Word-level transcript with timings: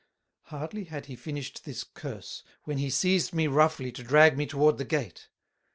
Hardly 0.45 0.85
had 0.85 1.05
he 1.05 1.15
finished 1.15 1.63
this 1.63 1.83
Curse, 1.83 2.41
when 2.63 2.79
he 2.79 2.89
seized 2.89 3.33
me 3.35 3.45
roughly 3.45 3.91
to 3.91 4.01
drag 4.01 4.35
me 4.35 4.47
toward 4.47 4.79
the 4.79 4.83
Gate. 4.85 5.29